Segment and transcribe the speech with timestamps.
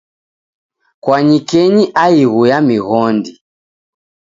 [1.03, 3.33] Kwanyikenyi aighu ya mighodi